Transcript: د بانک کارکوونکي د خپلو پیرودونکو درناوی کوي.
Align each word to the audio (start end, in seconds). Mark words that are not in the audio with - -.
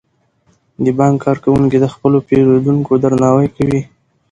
د 0.83 0.85
بانک 0.97 1.15
کارکوونکي 1.25 1.77
د 1.81 1.85
خپلو 1.93 2.17
پیرودونکو 2.27 2.91
درناوی 3.03 3.47
کوي. 3.55 3.81